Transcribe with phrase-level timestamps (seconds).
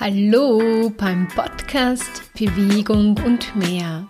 [0.00, 4.06] Hallo beim Podcast Bewegung und mehr.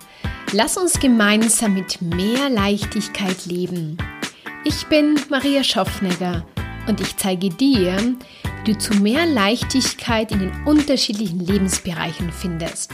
[0.52, 3.96] Lass uns gemeinsam mit mehr Leichtigkeit leben.
[4.66, 6.46] Ich bin Maria Schaffnegger
[6.88, 12.92] und ich zeige dir, wie du zu mehr Leichtigkeit in den unterschiedlichen Lebensbereichen findest.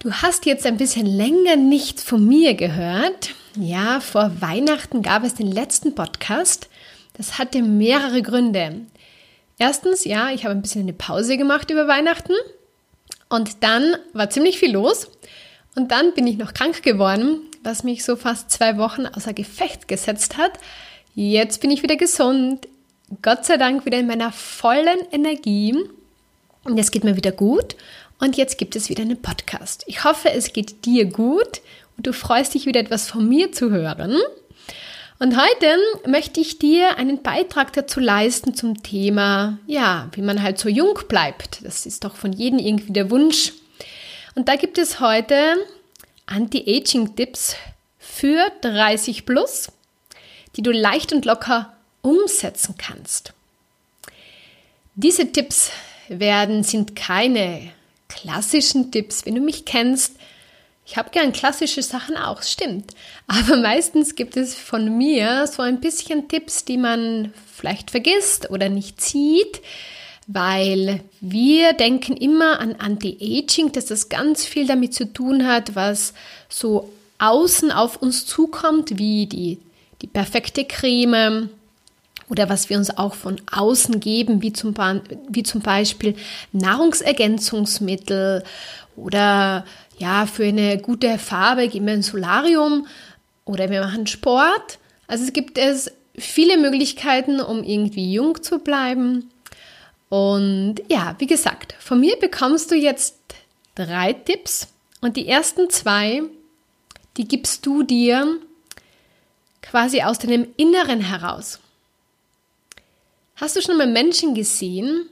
[0.00, 3.34] Du hast jetzt ein bisschen länger nichts von mir gehört.
[3.56, 6.68] Ja, vor Weihnachten gab es den letzten Podcast.
[7.14, 8.82] Das hatte mehrere Gründe.
[9.58, 12.34] Erstens, ja, ich habe ein bisschen eine Pause gemacht über Weihnachten
[13.28, 15.10] und dann war ziemlich viel los
[15.74, 19.88] und dann bin ich noch krank geworden, was mich so fast zwei Wochen außer Gefecht
[19.88, 20.52] gesetzt hat.
[21.14, 22.68] Jetzt bin ich wieder gesund,
[23.22, 25.76] Gott sei Dank wieder in meiner vollen Energie
[26.64, 27.76] und es geht mir wieder gut
[28.18, 29.84] und jetzt gibt es wieder einen Podcast.
[29.86, 31.60] Ich hoffe, es geht dir gut
[31.96, 34.18] und du freust dich wieder etwas von mir zu hören.
[35.18, 40.58] Und heute möchte ich dir einen Beitrag dazu leisten zum Thema, ja, wie man halt
[40.58, 41.64] so jung bleibt.
[41.64, 43.52] Das ist doch von jedem irgendwie der Wunsch.
[44.34, 45.56] Und da gibt es heute
[46.26, 47.56] Anti-Aging-Tipps
[47.98, 49.70] für 30 plus,
[50.56, 51.72] die du leicht und locker
[52.02, 53.32] umsetzen kannst.
[54.96, 55.70] Diese Tipps
[56.08, 57.70] werden, sind keine
[58.08, 59.24] klassischen Tipps.
[59.24, 60.16] Wenn du mich kennst,
[60.86, 62.92] ich habe gern klassische Sachen auch, stimmt.
[63.26, 68.68] Aber meistens gibt es von mir so ein bisschen Tipps, die man vielleicht vergisst oder
[68.68, 69.62] nicht sieht,
[70.26, 76.12] weil wir denken immer an Anti-Aging, dass das ganz viel damit zu tun hat, was
[76.48, 79.58] so außen auf uns zukommt, wie die,
[80.02, 81.48] die perfekte Creme
[82.28, 84.74] oder was wir uns auch von außen geben, wie zum,
[85.28, 86.14] wie zum Beispiel
[86.52, 88.44] Nahrungsergänzungsmittel
[88.96, 89.64] oder
[89.98, 92.86] ja, für eine gute Farbe gehen wir ins Solarium
[93.44, 94.78] oder wir machen Sport.
[95.06, 99.30] Also es gibt es viele Möglichkeiten, um irgendwie jung zu bleiben.
[100.08, 103.16] Und ja, wie gesagt, von mir bekommst du jetzt
[103.74, 104.68] drei Tipps
[105.00, 106.22] und die ersten zwei,
[107.16, 108.38] die gibst du dir
[109.62, 111.58] quasi aus deinem Inneren heraus.
[113.36, 115.08] Hast du schon mal Menschen gesehen,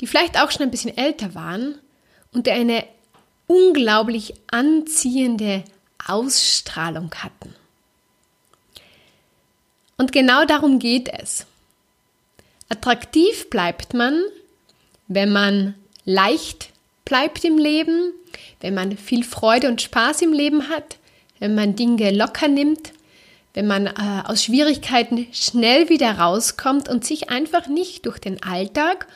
[0.00, 1.78] die vielleicht auch schon ein bisschen älter waren
[2.32, 2.84] und eine
[3.46, 5.64] unglaublich anziehende
[6.06, 7.54] Ausstrahlung hatten.
[9.96, 11.46] Und genau darum geht es.
[12.68, 14.22] Attraktiv bleibt man,
[15.08, 15.74] wenn man
[16.04, 16.70] leicht
[17.04, 18.12] bleibt im Leben,
[18.60, 20.96] wenn man viel Freude und Spaß im Leben hat,
[21.40, 22.92] wenn man Dinge locker nimmt,
[23.54, 29.08] wenn man äh, aus Schwierigkeiten schnell wieder rauskommt und sich einfach nicht durch den Alltag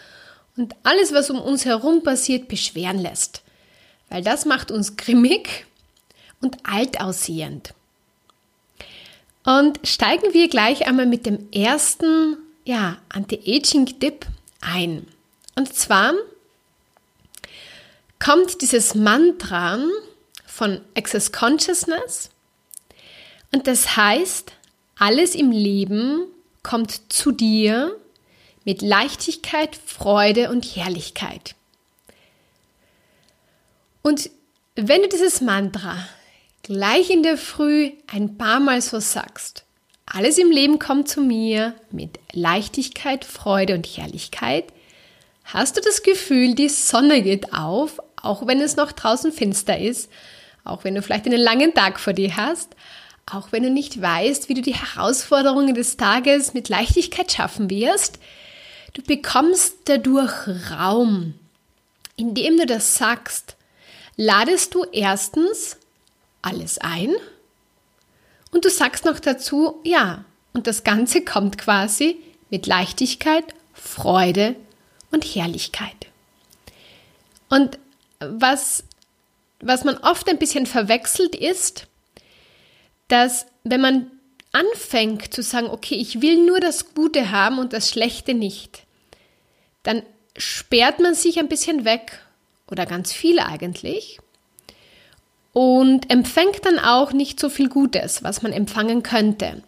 [0.56, 3.44] und alles, was um uns herum passiert, beschweren lässt
[4.14, 5.66] weil das macht uns grimmig
[6.40, 7.74] und alt aussehend.
[9.44, 14.26] Und steigen wir gleich einmal mit dem ersten ja, Anti-Aging-Tipp
[14.60, 15.08] ein.
[15.56, 16.14] Und zwar
[18.24, 19.80] kommt dieses Mantra
[20.46, 22.30] von Access Consciousness
[23.52, 24.52] und das heißt,
[24.96, 26.26] alles im Leben
[26.62, 27.96] kommt zu dir
[28.64, 31.54] mit Leichtigkeit, Freude und Herrlichkeit.
[34.02, 34.30] Und
[34.74, 35.96] wenn du dieses Mantra
[36.62, 39.64] gleich in der Früh ein paar Mal so sagst,
[40.06, 44.64] alles im Leben kommt zu mir mit Leichtigkeit, Freude und Herrlichkeit,
[45.44, 50.10] hast du das Gefühl, die Sonne geht auf, auch wenn es noch draußen finster ist,
[50.64, 52.74] auch wenn du vielleicht einen langen Tag vor dir hast,
[53.26, 58.18] auch wenn du nicht weißt, wie du die Herausforderungen des Tages mit Leichtigkeit schaffen wirst,
[58.94, 61.34] du bekommst dadurch Raum,
[62.16, 63.56] indem du das sagst
[64.16, 65.76] ladest du erstens
[66.42, 67.14] alles ein
[68.50, 74.54] und du sagst noch dazu, ja, und das Ganze kommt quasi mit Leichtigkeit, Freude
[75.10, 76.06] und Herrlichkeit.
[77.48, 77.78] Und
[78.20, 78.84] was,
[79.60, 81.88] was man oft ein bisschen verwechselt ist,
[83.08, 84.10] dass wenn man
[84.54, 88.84] anfängt zu sagen, okay, ich will nur das Gute haben und das Schlechte nicht,
[89.82, 90.02] dann
[90.36, 92.20] sperrt man sich ein bisschen weg
[92.70, 94.18] oder ganz viel eigentlich
[95.52, 99.62] und empfängt dann auch nicht so viel Gutes, was man empfangen könnte.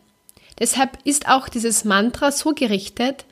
[0.58, 3.24] Deshalb ist auch dieses Mantra so gerichtet,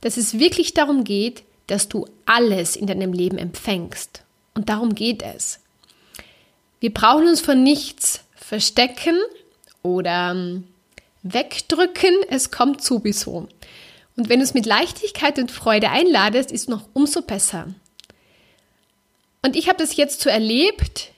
[0.00, 4.22] dass es wirklich darum geht, dass du alles in deinem Leben empfängst.
[4.54, 5.60] Und darum geht es.
[6.80, 9.16] Wir brauchen uns von nichts verstecken
[9.82, 10.64] oder ähm,
[11.24, 13.48] wegdrücken, es kommt sowieso.
[14.16, 17.74] Und wenn du es mit Leichtigkeit und Freude einladest, ist noch umso besser.
[19.42, 21.10] Und ich habe das jetzt so erlebt,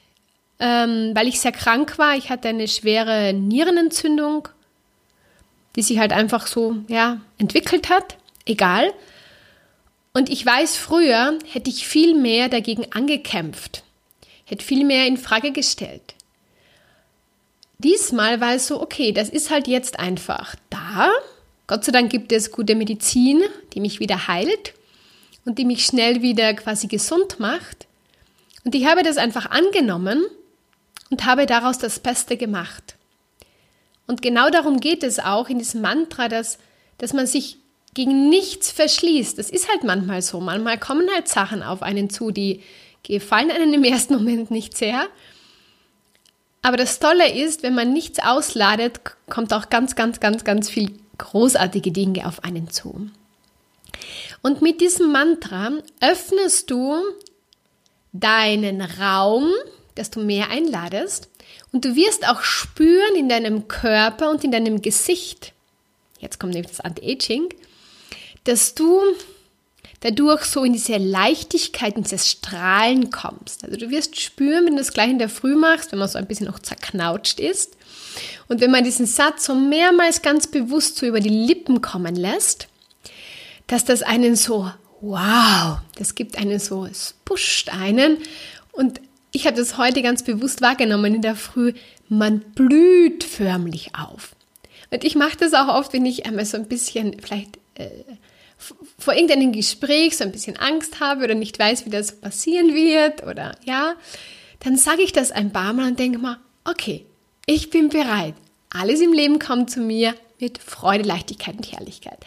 [0.59, 2.17] ähm, weil ich sehr krank war.
[2.17, 4.49] Ich hatte eine schwere Nierenentzündung,
[5.77, 8.17] die sich halt einfach so ja, entwickelt hat.
[8.47, 8.93] Egal.
[10.15, 13.85] Und ich weiß, früher hätte ich viel mehr dagegen angekämpft,
[14.47, 16.16] hätte viel mehr in Frage gestellt.
[17.79, 21.11] Diesmal war es so, okay, das ist halt jetzt einfach da.
[21.67, 23.43] Gott sei Dank gibt es gute Medizin,
[23.75, 24.75] die mich wieder heilt
[25.45, 27.87] und die mich schnell wieder quasi gesund macht.
[28.65, 30.25] Und ich habe das einfach angenommen
[31.11, 32.97] und habe daraus das Beste gemacht.
[34.07, 36.59] Und genau darum geht es auch in diesem Mantra, dass,
[36.99, 37.59] dass man sich
[37.95, 39.39] gegen nichts verschließt.
[39.39, 40.41] Das ist halt manchmal so.
[40.41, 42.63] Manchmal kommen halt Sachen auf einen zu, die
[43.03, 45.09] gefallen einem im ersten Moment nicht sehr.
[46.67, 50.99] Aber das Tolle ist, wenn man nichts ausladet, kommt auch ganz, ganz, ganz, ganz viel
[51.17, 53.09] großartige Dinge auf einen zu.
[54.43, 55.71] Und mit diesem Mantra
[56.01, 56.97] öffnest du
[58.13, 59.49] deinen Raum,
[59.95, 61.29] dass du mehr einladest
[61.71, 65.53] und du wirst auch spüren in deinem Körper und in deinem Gesicht,
[66.19, 67.49] jetzt kommt nämlich das Anti-Aging,
[68.43, 69.03] dass du
[70.01, 73.65] dadurch so in diese Leichtigkeit, in dieses Strahlen kommst.
[73.65, 76.19] Also du wirst spüren, wenn du das gleich in der Früh machst, wenn man so
[76.19, 77.77] ein bisschen noch zerknautscht ist
[78.49, 82.69] und wenn man diesen Satz so mehrmals ganz bewusst so über die Lippen kommen lässt,
[83.67, 84.71] dass das einen so,
[85.01, 88.19] wow, das gibt einen so, es pusht einen
[88.73, 89.01] und
[89.33, 91.73] ich habe das heute ganz bewusst wahrgenommen in der Früh,
[92.09, 94.35] man blüht förmlich auf.
[94.91, 97.91] Und ich mache das auch oft, wenn ich einmal so ein bisschen vielleicht äh,
[98.99, 103.23] vor irgendeinem Gespräch so ein bisschen Angst habe oder nicht weiß, wie das passieren wird
[103.23, 103.95] oder ja,
[104.61, 107.05] dann sage ich das ein paar Mal und denke mal, okay,
[107.47, 108.35] ich bin bereit.
[108.71, 112.19] Alles im Leben kommt zu mir mit Freude, Leichtigkeit und Herrlichkeit.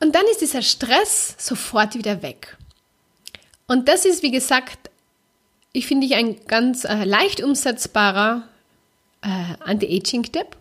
[0.00, 2.56] Und dann ist dieser Stress sofort wieder weg.
[3.66, 4.90] Und das ist, wie gesagt,
[5.72, 8.48] ich finde ich ein ganz äh, leicht umsetzbarer
[9.22, 10.57] äh, Anti-Aging-Tipp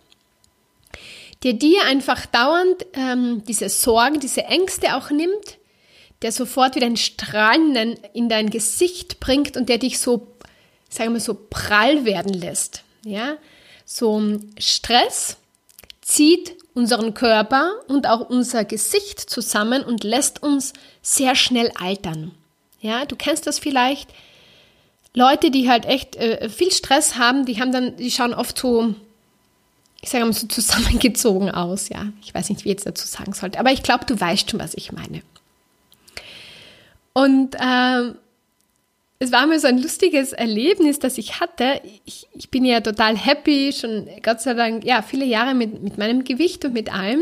[1.43, 5.57] der dir einfach dauernd ähm, diese Sorgen, diese Ängste auch nimmt,
[6.21, 7.75] der sofort wieder ein Strahlen
[8.13, 10.27] in dein Gesicht bringt und der dich so,
[10.89, 12.83] sagen wir so, prall werden lässt.
[13.03, 13.37] Ja,
[13.85, 15.37] so Stress
[16.01, 22.31] zieht unseren Körper und auch unser Gesicht zusammen und lässt uns sehr schnell altern.
[22.81, 24.09] Ja, du kennst das vielleicht.
[25.13, 28.93] Leute, die halt echt äh, viel Stress haben, die haben dann, die schauen oft so
[30.01, 32.07] ich sage mal so zusammengezogen aus, ja.
[32.21, 34.59] Ich weiß nicht, wie ich jetzt dazu sagen sollte, aber ich glaube, du weißt schon,
[34.59, 35.21] was ich meine.
[37.13, 38.13] Und äh,
[39.19, 41.81] es war mir so ein lustiges Erlebnis, das ich hatte.
[42.05, 45.97] Ich, ich, bin ja total happy, schon Gott sei Dank, ja, viele Jahre mit, mit
[45.97, 47.21] meinem Gewicht und mit allem.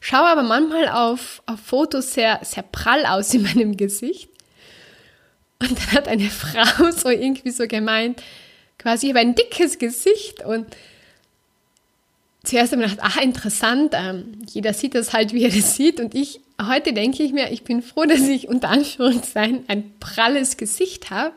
[0.00, 4.28] Schaue aber manchmal auf, auf Fotos sehr, sehr prall aus in meinem Gesicht.
[5.60, 8.20] Und dann hat eine Frau so irgendwie so gemeint,
[8.78, 10.66] quasi, ich habe ein dickes Gesicht und
[12.44, 16.00] zuerst habe ich gedacht, ah, interessant, ähm, jeder sieht das halt, wie er das sieht.
[16.00, 20.56] Und ich, heute denke ich mir, ich bin froh, dass ich unter Anführungszeichen ein pralles
[20.56, 21.32] Gesicht habe,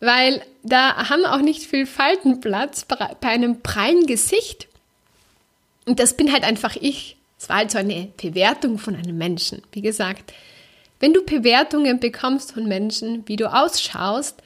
[0.00, 4.68] weil da haben auch nicht viel Faltenplatz bei einem prallen Gesicht.
[5.86, 7.16] Und das bin halt einfach ich.
[7.38, 9.62] Es war halt so eine Bewertung von einem Menschen.
[9.72, 10.32] Wie gesagt,
[11.00, 14.40] wenn du Bewertungen bekommst von Menschen, wie du ausschaust,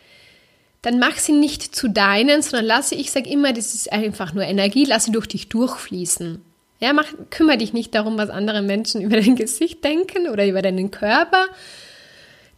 [0.87, 4.45] dann mach sie nicht zu deinen, sondern lasse, ich sage immer, das ist einfach nur
[4.45, 6.41] Energie, lasse durch dich durchfließen.
[6.79, 10.63] Ja, mach, kümmere dich nicht darum, was andere Menschen über dein Gesicht denken oder über
[10.63, 11.47] deinen Körper.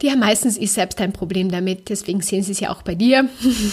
[0.02, 2.94] Die haben meistens ist selbst ein Problem damit, deswegen sehen sie es ja auch bei
[2.94, 3.30] dir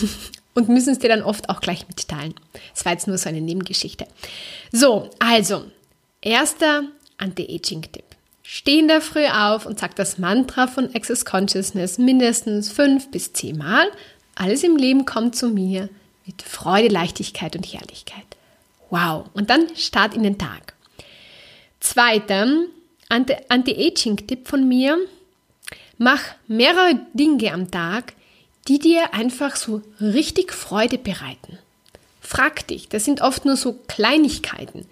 [0.54, 2.34] und müssen es dir dann oft auch gleich mitteilen.
[2.74, 4.08] Das war jetzt nur so eine Nebengeschichte.
[4.72, 5.66] So, also,
[6.22, 6.84] erster
[7.18, 8.06] Anti-Aging-Tipp.
[8.42, 13.34] Steh in der Früh auf und sag das Mantra von Access Consciousness mindestens fünf bis
[13.34, 13.88] zehn Mal
[14.36, 15.90] alles im Leben kommt zu mir
[16.26, 18.26] mit Freude, Leichtigkeit und Herrlichkeit.
[18.90, 19.26] Wow.
[19.34, 20.74] Und dann start in den Tag.
[21.80, 22.48] Zweiter
[23.10, 24.98] Anti-Aging-Tipp von mir.
[25.98, 28.14] Mach mehrere Dinge am Tag,
[28.68, 31.60] die dir einfach so richtig Freude bereiten.
[32.20, 34.88] Frag dich, das sind oft nur so Kleinigkeiten.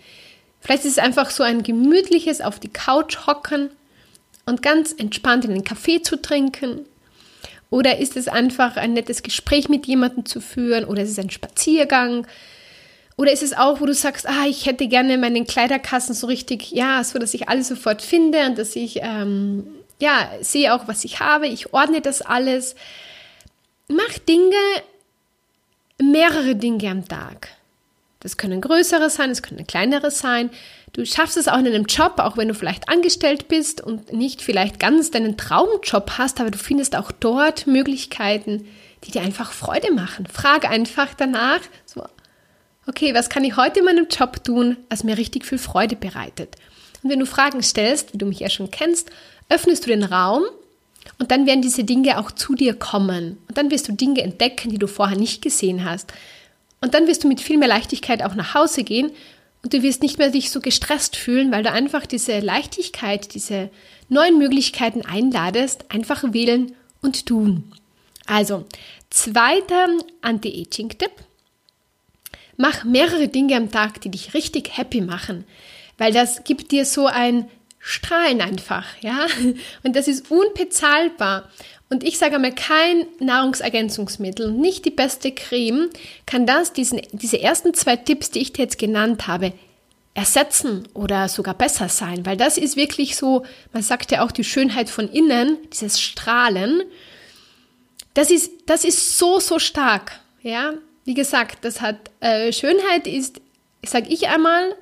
[0.61, 3.69] Vielleicht ist es einfach so ein gemütliches auf die Couch hocken
[4.45, 6.85] und ganz entspannt in einen Kaffee zu trinken
[7.73, 10.85] oder ist es einfach ein nettes Gespräch mit jemandem zu führen?
[10.85, 12.27] Oder ist es ein Spaziergang?
[13.17, 16.69] Oder ist es auch, wo du sagst, ah, ich hätte gerne meinen Kleiderkasten so richtig,
[16.69, 19.65] ja, so dass ich alles sofort finde und dass ich, ähm,
[19.99, 21.47] ja, sehe auch, was ich habe.
[21.47, 22.75] Ich ordne das alles.
[23.87, 24.53] Mach Dinge,
[25.99, 27.49] mehrere Dinge am Tag.
[28.23, 30.49] Das können größere sein, es können kleinere sein.
[30.93, 34.41] Du schaffst es auch in einem Job, auch wenn du vielleicht angestellt bist und nicht
[34.41, 38.65] vielleicht ganz deinen Traumjob hast, aber du findest auch dort Möglichkeiten,
[39.03, 40.25] die dir einfach Freude machen.
[40.25, 42.01] Frage einfach danach, so,
[42.87, 46.55] okay, was kann ich heute in meinem Job tun, was mir richtig viel Freude bereitet?
[47.03, 49.11] Und wenn du Fragen stellst, wie du mich ja schon kennst,
[49.49, 50.43] öffnest du den Raum
[51.19, 53.37] Und dann werden diese Dinge auch zu dir kommen.
[53.49, 56.13] Und dann wirst du Dinge entdecken, die du vorher nicht gesehen hast.
[56.83, 59.09] Und dann wirst du mit viel mehr Leichtigkeit auch nach Hause gehen
[59.63, 63.69] und du wirst nicht mehr dich so gestresst fühlen, weil du einfach diese Leichtigkeit, diese
[64.09, 67.71] neuen Möglichkeiten einladest, einfach wählen und tun.
[68.25, 68.65] Also,
[69.09, 69.87] zweiter
[70.23, 71.11] Anti-Aging-Tipp.
[72.57, 75.45] Mach mehrere Dinge am Tag, die dich richtig happy machen,
[75.97, 77.49] weil das gibt dir so ein
[77.85, 79.27] Strahlen einfach, ja?
[79.83, 81.49] Und das ist unbezahlbar.
[81.89, 85.89] Und ich sage einmal, kein Nahrungsergänzungsmittel, nicht die beste Creme,
[86.25, 89.51] kann das, diesen, diese ersten zwei Tipps, die ich dir jetzt genannt habe,
[90.13, 94.45] ersetzen oder sogar besser sein, weil das ist wirklich so, man sagt ja auch die
[94.45, 96.83] Schönheit von innen, dieses Strahlen,
[98.13, 100.73] das ist, das ist so, so stark, ja.
[101.03, 103.41] Wie gesagt, das hat, äh, Schönheit ist,
[103.85, 104.73] sage ich einmal,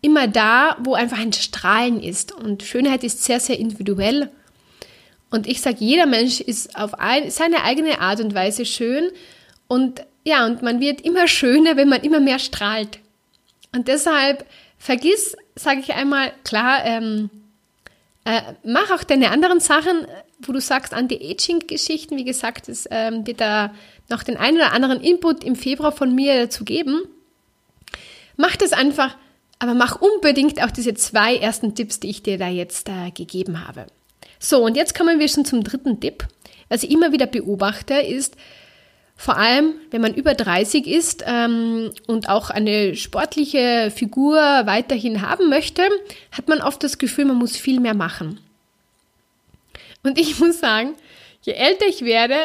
[0.00, 4.30] immer da, wo einfach ein Strahlen ist und Schönheit ist sehr, sehr individuell
[5.30, 9.10] und ich sage, jeder Mensch ist auf ein, seine eigene Art und Weise schön.
[9.66, 13.00] Und ja, und man wird immer schöner, wenn man immer mehr strahlt.
[13.74, 14.46] Und deshalb
[14.78, 17.28] vergiss, sage ich einmal, klar, ähm,
[18.24, 20.06] äh, mach auch deine anderen Sachen,
[20.40, 22.16] wo du sagst, Anti-Aging-Geschichten.
[22.16, 23.74] Wie gesagt, es ähm, wird da
[24.08, 27.02] noch den einen oder anderen Input im Februar von mir dazu geben.
[28.36, 29.16] Mach das einfach,
[29.58, 33.66] aber mach unbedingt auch diese zwei ersten Tipps, die ich dir da jetzt äh, gegeben
[33.66, 33.86] habe.
[34.38, 36.26] So, und jetzt kommen wir schon zum dritten Tipp.
[36.68, 38.36] Was ich immer wieder beobachte, ist,
[39.16, 45.48] vor allem, wenn man über 30 ist ähm, und auch eine sportliche Figur weiterhin haben
[45.48, 45.82] möchte,
[46.30, 48.38] hat man oft das Gefühl, man muss viel mehr machen.
[50.04, 50.94] Und ich muss sagen,
[51.42, 52.36] je älter ich werde,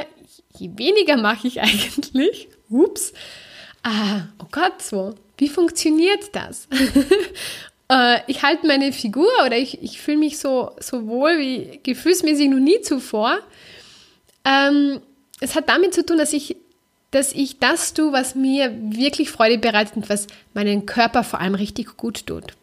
[0.58, 2.48] je weniger mache ich eigentlich.
[2.70, 3.14] Ups.
[3.84, 5.14] Ah, oh Gott, so.
[5.44, 6.70] Wie funktioniert das?
[7.92, 12.48] äh, ich halte meine Figur oder ich, ich fühle mich so, so wohl wie gefühlsmäßig
[12.50, 13.40] noch nie zuvor.
[14.46, 15.02] Ähm,
[15.42, 16.56] es hat damit zu tun, dass ich,
[17.12, 21.56] dass ich das tue, was mir wirklich Freude bereitet und was meinen Körper vor allem
[21.56, 22.54] richtig gut tut.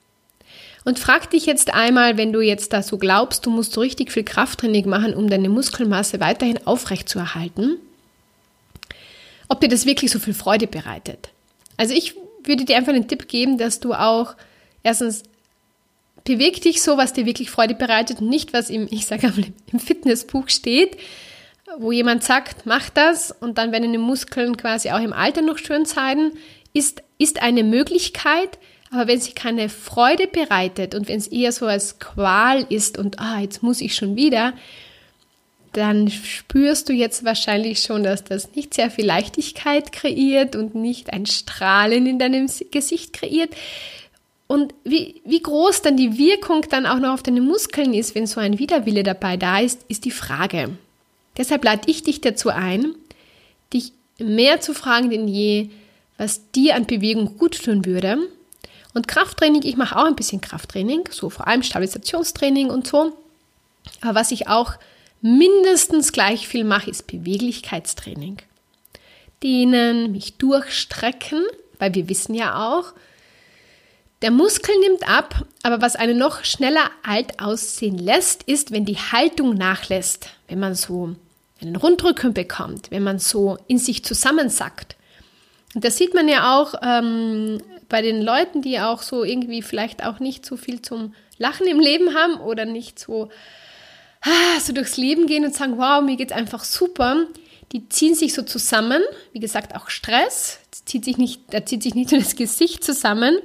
[0.87, 4.11] Und frag dich jetzt einmal, wenn du jetzt da so glaubst, du musst so richtig
[4.11, 7.77] viel Krafttraining machen, um deine Muskelmasse weiterhin aufrecht zu erhalten,
[9.49, 11.29] ob dir das wirklich so viel Freude bereitet.
[11.77, 14.37] Also ich würde dir einfach einen Tipp geben, dass du auch
[14.83, 15.23] erstens
[16.25, 19.33] beweg dich so, was dir wirklich Freude bereitet und nicht, was im, ich sage
[19.73, 20.99] im Fitnessbuch steht,
[21.79, 25.59] wo jemand sagt, mach das und dann werden die Muskeln quasi auch im Alter noch
[25.59, 26.33] schön zeigen,
[26.73, 28.59] ist, ist eine Möglichkeit,
[28.91, 33.21] aber wenn sie keine Freude bereitet und wenn es eher so als Qual ist und
[33.21, 34.53] ah, jetzt muss ich schon wieder,
[35.73, 41.13] dann spürst du jetzt wahrscheinlich schon, dass das nicht sehr viel Leichtigkeit kreiert und nicht
[41.13, 43.51] ein Strahlen in deinem Gesicht kreiert,
[44.51, 48.27] und wie, wie groß dann die Wirkung dann auch noch auf deine Muskeln ist, wenn
[48.27, 50.77] so ein Widerwille dabei da ist, ist die Frage.
[51.37, 52.97] Deshalb lade ich dich dazu ein,
[53.73, 55.71] dich mehr zu fragen denn je,
[56.19, 58.19] was dir an Bewegung gut tun würde.
[58.93, 63.17] Und Krafttraining, ich mache auch ein bisschen Krafttraining, so vor allem Stabilisationstraining und so.
[64.01, 64.73] Aber was ich auch
[65.21, 68.39] mindestens gleich viel mache, ist Beweglichkeitstraining.
[69.43, 71.45] Dehnen, mich durchstrecken,
[71.79, 72.93] weil wir wissen ja auch,
[74.23, 78.99] der Muskel nimmt ab, aber was einen noch schneller alt aussehen lässt, ist, wenn die
[78.99, 81.15] Haltung nachlässt, wenn man so
[81.61, 84.97] einen Rundrücken bekommt, wenn man so in sich zusammensackt.
[85.75, 90.05] Und das sieht man ja auch ähm, bei den Leuten, die auch so irgendwie vielleicht
[90.05, 93.31] auch nicht so viel zum Lachen im Leben haben oder nicht so,
[94.61, 97.27] so durchs Leben gehen und sagen, wow, mir geht's einfach super.
[97.73, 99.01] Die ziehen sich so zusammen,
[99.33, 103.39] wie gesagt, auch Stress, zieht sich nicht, da zieht sich nicht nur das Gesicht zusammen,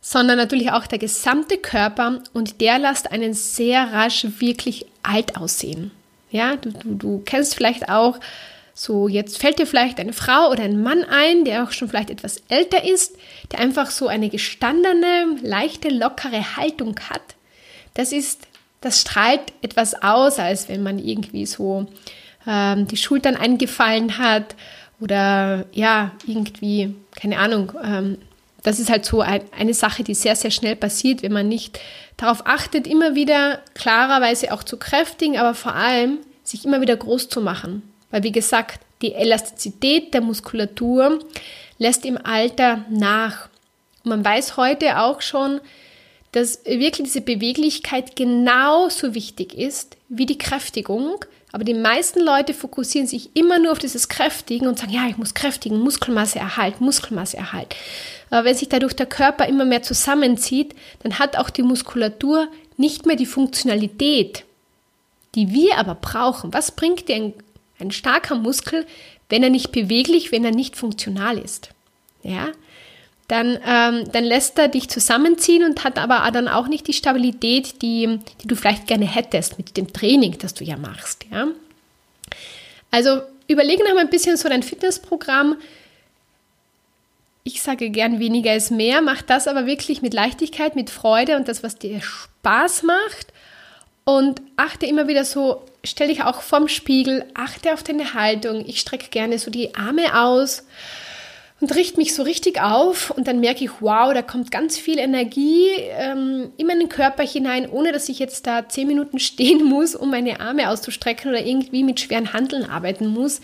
[0.00, 5.92] sondern natürlich auch der gesamte Körper und der lässt einen sehr rasch wirklich alt aussehen.
[6.30, 8.18] Ja, du, du, du kennst vielleicht auch
[8.74, 12.10] so, jetzt fällt dir vielleicht eine Frau oder ein Mann ein, der auch schon vielleicht
[12.10, 13.16] etwas älter ist,
[13.52, 17.22] der einfach so eine gestandene, leichte, lockere Haltung hat.
[17.94, 18.46] Das ist,
[18.80, 21.86] das strahlt etwas aus, als wenn man irgendwie so
[22.46, 24.54] ähm, die Schultern eingefallen hat
[25.00, 28.18] oder ja, irgendwie, keine Ahnung, ähm,
[28.62, 31.80] das ist halt so eine Sache, die sehr, sehr schnell passiert, wenn man nicht
[32.18, 37.30] darauf achtet, immer wieder klarerweise auch zu kräftigen, aber vor allem sich immer wieder groß
[37.30, 37.82] zu machen.
[38.10, 41.20] Weil, wie gesagt, die Elastizität der Muskulatur
[41.78, 43.48] lässt im Alter nach.
[44.04, 45.60] Und man weiß heute auch schon,
[46.32, 53.08] dass wirklich diese Beweglichkeit genauso wichtig ist wie die Kräftigung, aber die meisten Leute fokussieren
[53.08, 57.36] sich immer nur auf dieses Kräftigen und sagen, ja, ich muss kräftigen, Muskelmasse erhalten, Muskelmasse
[57.36, 57.74] erhalten.
[58.30, 62.46] Aber wenn sich dadurch der Körper immer mehr zusammenzieht, dann hat auch die Muskulatur
[62.76, 64.44] nicht mehr die Funktionalität.
[65.34, 66.52] die wir aber brauchen.
[66.52, 67.34] Was bringt dir ein,
[67.78, 68.86] ein starker Muskel,
[69.28, 71.70] wenn er nicht beweglich, wenn er nicht funktional ist?
[72.22, 72.48] Ja,
[73.30, 77.80] dann, ähm, dann lässt er dich zusammenziehen und hat aber dann auch nicht die Stabilität,
[77.80, 81.26] die, die du vielleicht gerne hättest mit dem Training, das du ja machst.
[81.30, 81.46] Ja?
[82.90, 85.56] Also überlege noch mal ein bisschen so dein Fitnessprogramm.
[87.44, 89.00] Ich sage gern, weniger ist mehr.
[89.00, 93.32] Mach das aber wirklich mit Leichtigkeit, mit Freude und das, was dir Spaß macht.
[94.04, 98.64] Und achte immer wieder so, stell dich auch vorm Spiegel, achte auf deine Haltung.
[98.66, 100.64] Ich strecke gerne so die Arme aus
[101.60, 104.98] und richte mich so richtig auf und dann merke ich, wow, da kommt ganz viel
[104.98, 109.94] Energie ähm, in meinen Körper hinein, ohne dass ich jetzt da zehn Minuten stehen muss,
[109.94, 113.40] um meine Arme auszustrecken oder irgendwie mit schweren Handeln arbeiten muss.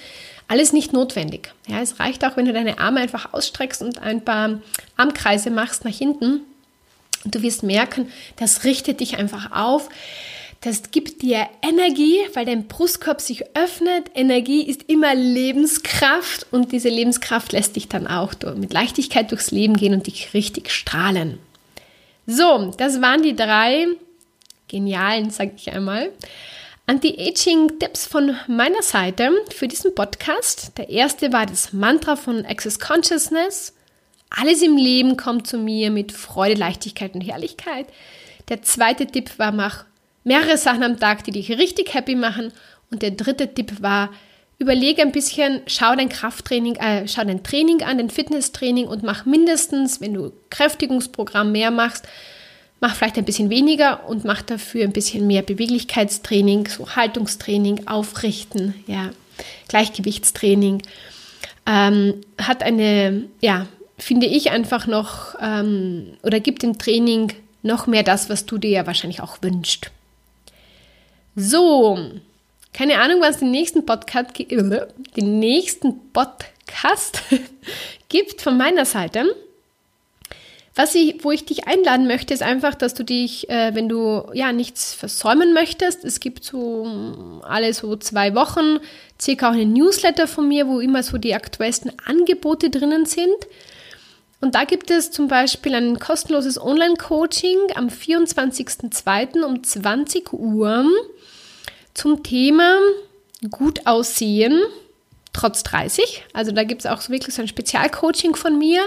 [0.49, 1.53] Alles nicht notwendig.
[1.67, 4.61] Ja, es reicht auch, wenn du deine Arme einfach ausstreckst und ein paar
[4.97, 6.43] Armkreise machst nach hinten.
[7.25, 9.89] Und du wirst merken, das richtet dich einfach auf.
[10.67, 14.11] Das gibt dir Energie, weil dein Brustkorb sich öffnet.
[14.17, 19.77] Energie ist immer Lebenskraft und diese Lebenskraft lässt dich dann auch mit Leichtigkeit durchs Leben
[19.77, 21.39] gehen und dich richtig strahlen.
[22.27, 23.87] So, das waren die drei
[24.67, 26.11] genialen, sag ich einmal,
[26.89, 30.73] Anti-Aging-Tipps von meiner Seite für diesen Podcast.
[30.79, 33.73] Der erste war das Mantra von Access Consciousness.
[34.31, 37.87] Alles im Leben kommt zu mir mit Freude, Leichtigkeit und Herrlichkeit.
[38.49, 39.85] Der zweite Tipp war, mach
[40.27, 42.53] mehrere Sachen am Tag, die dich richtig happy machen.
[42.91, 44.11] Und der dritte Tipp war,
[44.59, 49.25] überlege ein bisschen, schau dein Krafttraining, äh, schau dein Training an, dein Fitnesstraining und mach
[49.25, 52.07] mindestens, wenn du Kräftigungsprogramm mehr machst,
[52.81, 58.75] mach vielleicht ein bisschen weniger und mach dafür ein bisschen mehr Beweglichkeitstraining, so Haltungstraining, Aufrichten,
[58.87, 59.11] ja,
[59.69, 60.83] Gleichgewichtstraining.
[61.67, 63.67] Ähm, hat eine, ja,
[63.97, 68.71] finde ich einfach noch, ähm, oder gibt dem Training noch mehr das, was du dir
[68.71, 69.91] ja wahrscheinlich auch wünschst.
[71.39, 71.99] So,
[72.73, 77.21] keine Ahnung, was den nächsten Podcast, den nächsten Podcast
[78.09, 79.27] gibt von meiner Seite.
[80.75, 84.31] Was ich, wo ich dich einladen möchte, ist einfach, dass du dich, äh, wenn du
[84.33, 88.79] ja nichts versäumen möchtest, es gibt so alle so zwei Wochen
[89.21, 93.37] circa auch einen Newsletter von mir, wo immer so die aktuellsten Angebote drinnen sind.
[94.41, 99.43] Und da gibt es zum Beispiel ein kostenloses Online-Coaching am 24.02.
[99.43, 100.87] um 20 Uhr
[101.97, 102.79] zum Thema
[103.51, 104.63] gut aussehen
[105.33, 106.25] trotz 30.
[106.33, 108.83] Also da gibt es auch wirklich so ein Spezialcoaching von mir.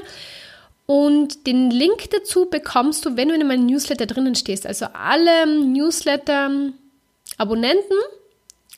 [0.85, 4.65] Und den Link dazu bekommst du, wenn du in meinem Newsletter drinnen stehst.
[4.65, 7.97] Also alle Newsletter-Abonnenten,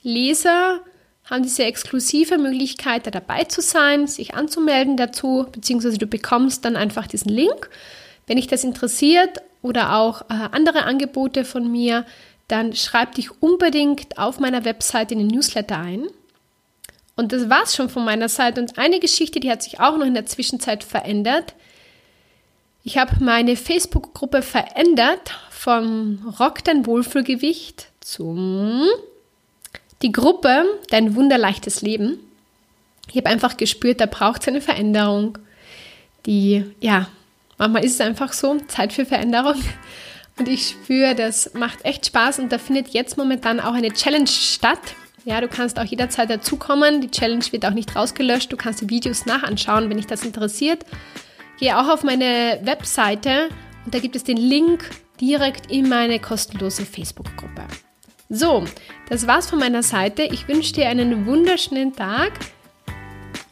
[0.03, 0.81] Leser
[1.23, 6.75] haben diese exklusive Möglichkeit, da dabei zu sein, sich anzumelden dazu, beziehungsweise du bekommst dann
[6.75, 7.69] einfach diesen Link.
[8.27, 12.05] Wenn dich das interessiert oder auch äh, andere Angebote von mir,
[12.51, 16.07] dann schreib dich unbedingt auf meiner Website in den Newsletter ein.
[17.15, 18.61] Und das war's schon von meiner Seite.
[18.61, 21.53] Und eine Geschichte, die hat sich auch noch in der Zwischenzeit verändert.
[22.83, 28.87] Ich habe meine Facebook-Gruppe verändert vom Rock dein Wohlfühlgewicht zum
[30.01, 32.19] die Gruppe Dein wunderleichtes Leben.
[33.09, 35.37] Ich habe einfach gespürt, da braucht es eine Veränderung.
[36.25, 37.07] Die, ja,
[37.57, 39.61] manchmal ist es einfach so, Zeit für Veränderung.
[40.37, 44.27] Und ich spüre, das macht echt Spaß und da findet jetzt momentan auch eine Challenge
[44.27, 44.95] statt.
[45.23, 47.01] Ja, du kannst auch jederzeit dazukommen.
[47.01, 48.51] Die Challenge wird auch nicht rausgelöscht.
[48.51, 50.83] Du kannst die Videos nachanschauen, wenn dich das interessiert.
[51.59, 53.49] Gehe auch auf meine Webseite
[53.85, 54.89] und da gibt es den Link
[55.19, 57.67] direkt in meine kostenlose Facebook-Gruppe.
[58.29, 58.63] So,
[59.09, 60.23] das war's von meiner Seite.
[60.23, 62.31] Ich wünsche dir einen wunderschönen Tag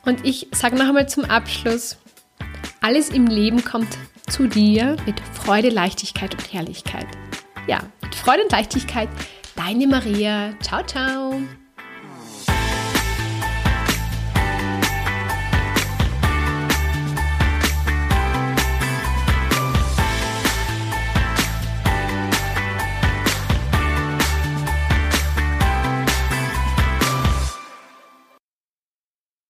[0.06, 1.98] und ich sage noch einmal zum Abschluss,
[2.82, 3.90] alles im Leben kommt
[4.30, 7.08] zu dir mit Freude, Leichtigkeit und Herrlichkeit.
[7.68, 9.10] Ja, mit Freude und Leichtigkeit,
[9.56, 10.54] deine Maria.
[10.62, 11.42] Ciao, ciao.